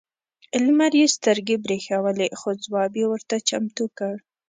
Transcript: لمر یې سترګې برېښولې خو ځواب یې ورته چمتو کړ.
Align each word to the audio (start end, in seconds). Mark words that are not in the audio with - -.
لمر 0.63 0.93
یې 1.01 1.07
سترګې 1.15 1.55
برېښولې 1.63 2.27
خو 2.39 2.49
ځواب 2.63 2.91
یې 2.99 3.05
ورته 3.09 3.35
چمتو 3.49 3.85
کړ. 3.97 4.15